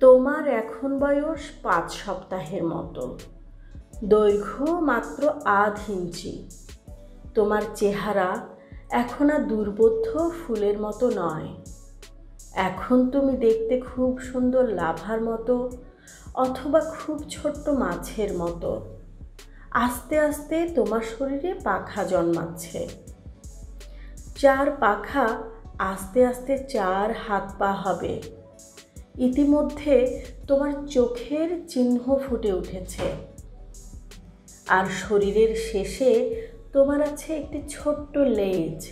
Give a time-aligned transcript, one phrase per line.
[0.00, 3.18] তোমার এখন বয়স পাঁচ সপ্তাহের মতো।
[4.04, 6.48] দৈর্ঘ্য মাত্র আধ ইঞ্চি।
[7.34, 8.48] তোমার চেহারা
[8.90, 11.48] এখন আর দুর্বোধ্য ফুলের মতো নয়।
[12.52, 15.70] এখন তুমি দেখতে খুব সুন্দর লাভার মতো
[16.34, 18.86] অথবা খুব ছোট্ট মাছের মতো।
[19.70, 22.88] আস্তে আস্তে তোমার শরীরে পাখা জন্মাচ্ছে।
[24.38, 25.28] চার পাখা
[25.78, 28.39] আস্তে আস্তে চার হাত পা হবে।
[29.18, 33.02] ইতিমধ্যে তোমার চোখের চিহ্ন ফুটে উঠেছে।
[34.68, 38.88] আর শরীরের শেষে তোমার আছে একটি ছোট্ট লেজ।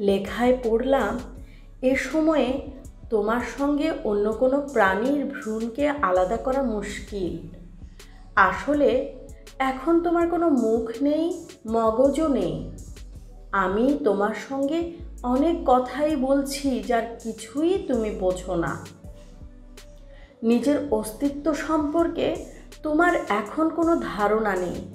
[0.00, 1.18] লেখায় পড়লাম,
[1.82, 2.60] এ সময়ে
[3.10, 7.56] তোমার সঙ্গে অন্য কোনো প্রাণীর ভ্রূণকে আলাদা করা মুশকিল।
[8.36, 9.16] আসলে
[9.58, 12.70] এখন তোমার কোনো মুখ নেই, মগজও নেই।
[13.52, 18.86] আমি তোমার সঙ্গে অনেক কথাই বলছি যার কিছুই তুমি বোঝো না।
[20.42, 22.36] নিজের অস্তিত্ব সম্পর্কে
[22.82, 24.92] তোমার এখন কোনো ধারণা নেই।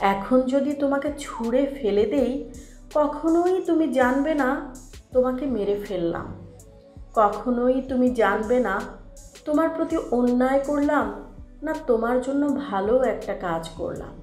[0.00, 2.52] এখন যদি তোমাকে ছুঁড়ে ফেলে দেই,
[2.94, 4.74] কখনোই তুমি জানবে না
[5.12, 6.34] তোমাকে মেরে ফেললাম।
[7.14, 8.80] কখনোই তুমি জানবে না
[9.44, 14.14] তোমার প্রতি অন্যায় করলাম না তোমার জন্য ভালো একটা কাজ করলাম।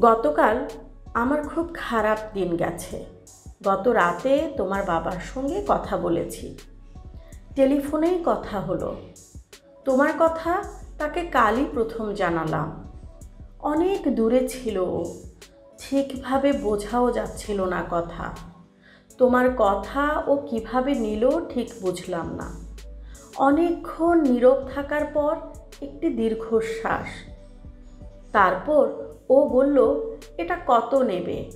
[0.00, 0.66] গতকাল
[1.14, 3.04] আমার খুব খারাপ দিন গেছে।
[3.64, 6.58] গত রাতে তোমার বাবার সঙ্গে কথা বলেছি।
[7.56, 8.96] টেলিফোনেই কথা হলো।
[9.84, 10.62] তোমার কথা
[10.98, 12.84] তাকে কালই প্রথম জানালাম।
[13.58, 15.04] অনেক দূরে ছিল ও।
[15.78, 18.36] ঠিকভাবে বোঝাও যাচ্ছিল না কথা।
[19.18, 22.54] তোমার কথা ও কীভাবে নিল ঠিক বুঝলাম না।
[23.36, 25.36] অনেকক্ষণ নীরব থাকার পর
[25.80, 27.08] একটি দীর্ঘশ্বাস।
[28.32, 30.00] তারপর ও বলল,
[30.38, 31.50] এটা কত নেবে?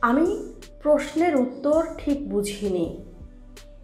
[0.00, 0.52] আমি
[0.82, 3.04] প্রশ্নের উত্তর ঠিক বুঝিনি।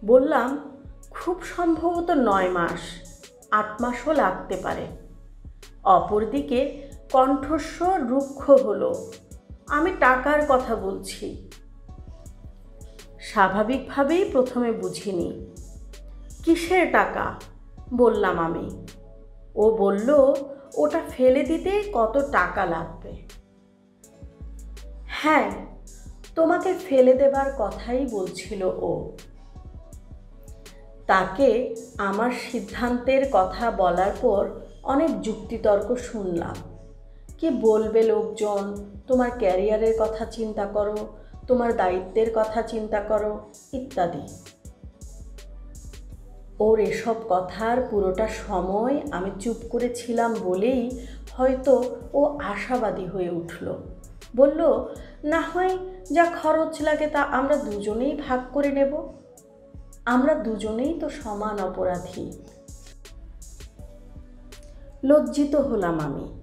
[0.05, 0.77] বললাম,
[1.09, 2.79] খুব সম্ভবত নয় মাস,
[3.51, 4.85] আট মাসও লাগতে পারে।
[5.83, 9.11] অপরদিকে কণ্ঠস্বর রুক্ষ হলো,
[9.67, 11.51] আমি টাকার কথা বলছি।
[13.19, 15.55] স্বাভাবিকভাবেই প্রথমে বুঝিনি।
[16.43, 17.35] কিসের টাকা?
[17.93, 18.85] বললাম আমি।
[19.55, 20.33] ও বলল
[20.75, 23.13] ওটা ফেলে দিতে কত টাকা লাগবে?
[25.07, 25.51] হ্যাঁ
[26.35, 29.11] তোমাকে ফেলে দেবার কথাই বলছিল ও।
[31.07, 34.49] তাকে আমার সিদ্ধান্তের কথা বলার পর
[34.83, 36.55] অনেক যুক্তিতর্ক শুনলাম।
[37.37, 38.91] কি বলবে লোকজন?
[39.07, 41.07] তোমার ক্যারিয়ারের কথা চিন্তা করো,
[41.47, 43.39] তোমার দায়িত্বের কথা চিন্তা করো,
[43.73, 44.54] ইত্যাদি।
[46.59, 50.99] ওর এসব কথার পুরোটা সময় আমি চুপ করেছিলাম বলেই
[51.31, 53.73] হয়তো ও আশাবাদী হয়ে উঠল।
[54.35, 54.85] বলল,
[55.23, 55.77] না হয়
[56.11, 59.07] যা খরচ লাগে তা আমরা দুজনেই ভাগ করে নেব।
[60.05, 62.31] আমরা দুজনেই তো সমান অপরাধী।
[65.03, 66.41] লজ্জিত হলাম আমি।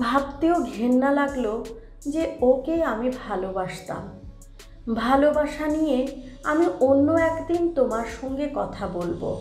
[0.00, 1.64] ভাবতেও ঘেন্না লাগল
[2.00, 4.08] যে ওকে আমি ভালোবাসতাম।
[4.94, 6.06] ভালোবাসা নিয়ে
[6.46, 9.40] আমি অন্য একদিন তোমার সঙ্গে কথা বলব।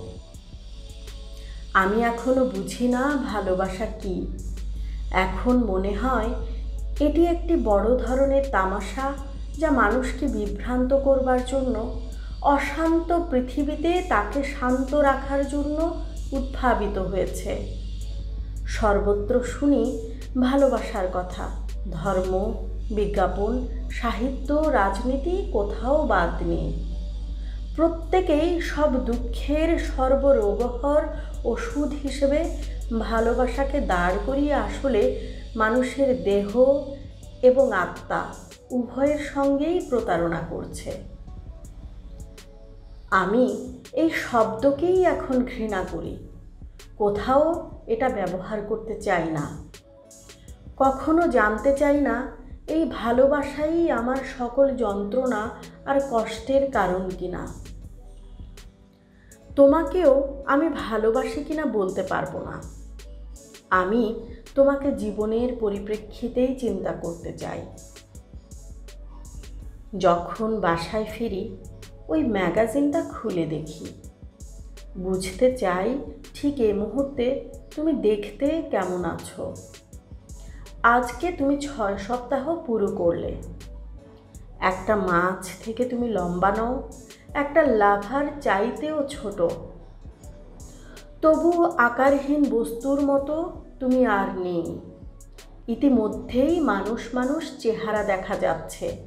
[1.74, 4.28] আমি এখনও বুঝি না ভালোবাসা কি।
[5.12, 6.30] এখন মনে হয়
[7.00, 9.14] এটি একটি বড় ধরনের তামাশা
[9.58, 12.02] যা মানুষকে বিভ্রান্ত করবার জন্য,
[12.42, 16.02] অশান্ত পৃথিবীতে তাকে শান্ত রাখার জন্য
[16.32, 17.52] উদ্ভাবিত হয়েছে।
[18.68, 20.00] সর্বত্র শুনি
[20.42, 21.50] ভালোবাসার কথা,
[21.92, 22.54] ধর্ম,
[22.92, 26.85] বিজ্ঞাপন, সাহিত্য, রাজনীতি কোথাও বাদ নেই।
[27.76, 31.04] প্রত্যেকেই সব দুঃখের সর্বরোগহর
[31.44, 32.40] ওষুধ হিসেবে
[33.00, 35.02] ভালোবাসাকে দাঁড় করিয়ে আসলে
[35.56, 36.50] মানুষের দেহ
[37.42, 38.22] এবং আত্মা
[38.72, 40.92] উভয়ের সঙ্গেই প্রতারণা করছে।
[43.12, 43.46] আমি
[43.94, 46.28] এই শব্দকেই এখন ঘৃণা করি।
[46.98, 47.44] কোথাও
[47.88, 49.46] এটা ব্যবহার করতে চাই না।
[50.78, 52.16] কখনো জানতে চাই না
[52.68, 55.50] এই ভালোবাসাই আমার সকল যন্ত্রণা
[55.86, 57.44] আর কষ্টের কারণ কিনা।
[59.56, 62.62] তোমাকেও আমি ভালোবাসি কিনা বলতে পারব না।
[63.70, 64.16] আমি
[64.56, 67.62] তোমাকে জীবনের পরিপ্রেক্ষিতেই চিন্তা করতে চাই।
[69.98, 71.58] যখন বাসায় ফিরি,
[72.08, 73.86] ওই ম্যাগাজিনটা খুলে দেখি।
[74.98, 76.00] বুঝতে চাই
[76.34, 79.56] ঠিক এই মুহূর্তে তুমি দেখতে কেমন আছো।
[80.84, 83.36] আজকে তুমি ছয় সপ্তাহ পুরো করলে।
[84.60, 86.90] একটা মাছ থেকে তুমি লম্বা নও
[87.36, 89.42] একটা লাভার চাইতেও ছোট।
[91.22, 94.80] তবু আকারহীন বস্তুর মতো তুমি আর নেই।
[95.68, 98.98] ইতিমধ্যেই মানুষ মানুষ চেহারা দেখা যাচ্ছে।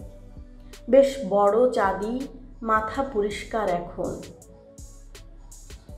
[0.90, 2.20] বেশ বড় চাঁদি,
[2.62, 4.20] মাথা পরিষ্কার এখন।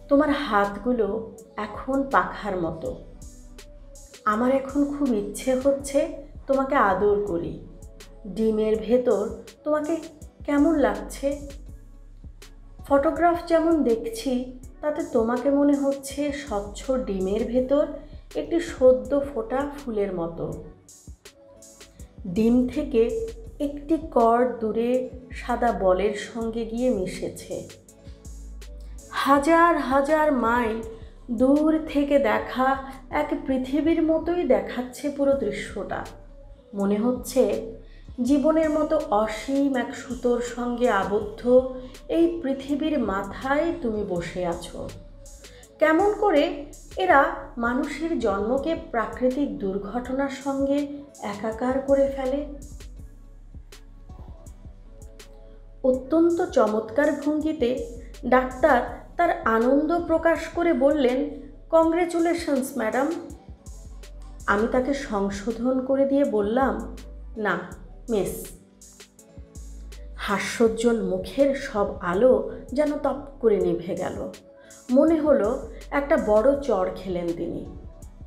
[0.08, 3.04] তোমার হাতগুলো এখন পাখার মতো।
[4.24, 7.66] আমার এখন খুব ইচ্ছে হচ্ছে তোমাকে আদর করি।
[8.26, 9.28] ডিমের ভেতর
[9.64, 9.96] তোমাকে
[10.44, 11.48] কেমন লাগছে
[12.90, 14.32] ফটোগ্রাফ যেমন দেখছি,
[14.80, 17.84] তাতে তোমাকে মনে হচ্ছে স্বচ্ছ ডিমের ভেতর
[18.36, 20.64] একটি সদ্য ফোটা ফুলের মতো।
[22.26, 23.02] ডিম থেকে
[23.60, 27.68] একটি কর দূরে সাদা বলের সঙ্গে গিয়ে মিশেছে।
[29.10, 30.78] হাজার হাজার মাইল
[31.30, 32.68] দূর থেকে দেখা
[33.10, 36.04] এক পৃথিবীর মতোই দেখাচ্ছে পুরো দৃশ্যটা।
[36.74, 37.42] মনে হচ্ছে
[38.22, 41.74] জীবনের মতো অসীম এক সুতোর সঙ্গে আবদ্ধ
[42.08, 44.88] এই পৃথিবীর মাথায় তুমি বসে আছো।
[45.78, 47.24] কেমন করে এরা
[47.58, 50.78] মানুষের জন্মকে প্রাকৃতিক দুর্ঘটনার সঙ্গে
[51.22, 52.46] একাকার করে ফেলে?
[55.82, 57.70] অত্যন্ত চমৎকার ভঙ্গিতে
[58.26, 58.80] ডাক্তার
[59.16, 61.30] তার আনন্দ প্রকাশ করে বললেন
[61.70, 63.06] কংগ্রেচুলেশনস ম্যাডাম
[64.46, 66.96] আমি তাকে সংশোধন করে দিয়ে বললাম,
[67.36, 67.58] না
[68.08, 68.46] মিস।
[70.16, 74.32] হাস্যোজ্জ্বল মুখের সব আলো যেন তপ করে নিভে গেল।
[74.90, 77.66] মনে হলো একটা বড় চড় খেলেন তিনি।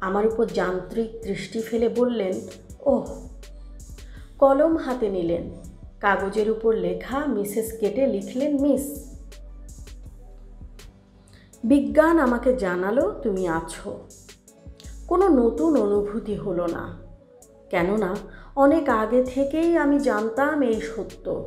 [0.02, 2.34] আমার উপর যান্ত্রিক দৃষ্টি ফেলে বললেন,
[2.80, 3.28] ওহ।
[4.40, 5.50] কলম হাতে নিলেন।
[6.00, 9.14] কাগজের উপর লেখা মিসেস কেটে লিখলেন, মিস,
[11.64, 14.08] বিজ্ঞান আমাকে জানালো তুমি আছো।
[15.08, 16.98] কোনো নতুন অনুভূতি হলো না।
[17.70, 18.16] কেননা
[18.56, 21.46] অনেক আগে থেকেই আমি জানতাম এই সত্য।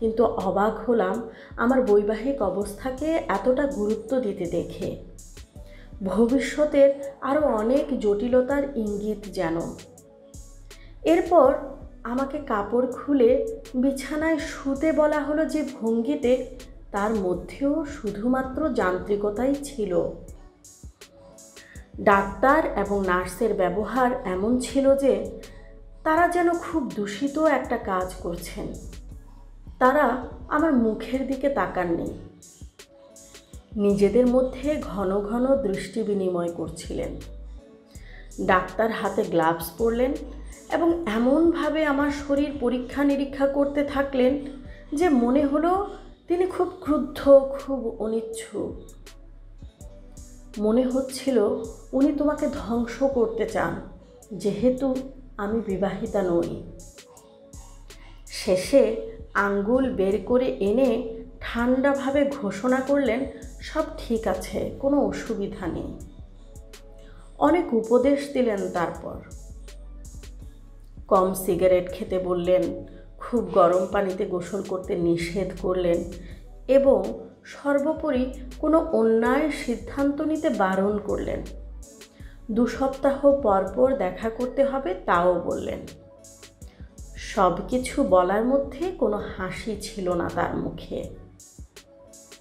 [0.00, 4.96] কিন্তু অবাক হলাম আমার বৈবাহিক অবস্থাকে এতটা গুরুত্ব দিতে দেখে।
[6.04, 9.56] ভবিষ্যতের আরও অনেক জটিলতার ইঙ্গিত যেন।
[11.04, 11.54] এরপর
[12.04, 16.46] আমাকে কাপড় খুলে বিছানায় শুতে বলা হলো যে ভঙ্গিতে
[16.92, 20.10] তার মধ্যেও শুধুমাত্র যান্ত্রিকতাই ছিল।
[22.00, 25.40] ডাক্তার এবং নার্সের ব্যবহার এমন ছিল যে
[26.06, 28.66] তারা যেন খুব দূষিত একটা কাজ করছেন।
[29.78, 32.18] তারা আমার মুখের দিকে তাকাননি।
[33.76, 37.16] নিজেদের মধ্যে ঘন ঘন দৃষ্টি বিনিময় করছিলেন।
[38.46, 40.14] ডাক্তার হাতে গ্লাভস পরলেন
[40.72, 44.46] এবং এমনভাবে আমার শরীর পরীক্ষা নিরীক্ষা করতে থাকলেন
[44.94, 45.96] যে মনে হলো
[46.28, 48.74] তিনি খুব ক্রুদ্ধ, খুব অনিচ্ছুক।
[50.58, 51.38] মনে হচ্ছিল
[51.92, 53.80] উনি তোমাকে ধ্বংস করতে চান,
[54.32, 54.94] যেহেতু
[55.36, 56.62] আমি বিবাহিতা নই।
[58.26, 63.26] শেষে আঙ্গুল বের করে এনে ঠান্ডাভাবে ঘোষণা করলেন,
[63.60, 65.98] সব ঠিক আছে, কোনো অসুবিধা নেই।
[67.38, 69.16] অনেক উপদেশ দিলেন তারপর।
[71.08, 72.86] কম সিগারেট খেতে বললেন,
[73.18, 76.04] খুব গরম পানিতে গোসল করতে নিষেধ করলেন
[76.68, 81.65] এবং সর্বোপরি কোনো অন্যায় সিদ্ধান্ত নিতে বারণ করলেন।
[82.50, 85.86] দু সপ্তাহ পরপর দেখা করতে হবে তাও বললেন।
[87.16, 91.10] সব কিছু বলার মধ্যে কোনো হাসি ছিল না তার মুখে।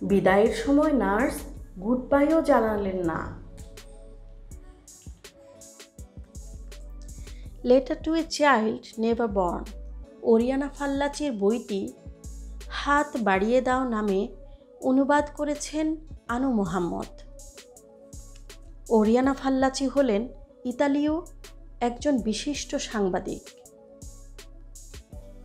[0.02, 1.36] বিদায়ের সময় নার্স
[1.80, 3.20] গুড বাইও জানালেন না।
[7.64, 9.64] Letter to a child never born,
[10.24, 11.94] Oriana ফাল্লাচের বইটি
[12.70, 14.28] হাত বাড়িয়ে দাও নামে
[14.82, 15.96] অনুবাদ করেছেন
[16.28, 17.25] আনু মোহাম্মদ।
[18.90, 20.28] ওরিয়ানা ফাল্লাচি হলেন
[20.66, 21.22] ইতালীয়
[21.82, 23.42] একজন বিশিষ্ট সাংবাদিক।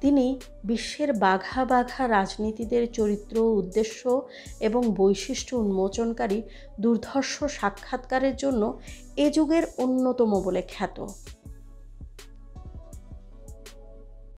[0.00, 4.28] তিনি বিশ্বের বাঘা বাঘা রাজনীতিদের চরিত্র, উদ্দেশ্য
[4.60, 6.42] এবং বৈশিষ্ট্য উন্মোচনকারী
[6.80, 8.80] দুর্ধর্ষ সাক্ষাৎকারের জন্য
[9.16, 11.06] এ যুগের অন্যতম বলে খ্যাত।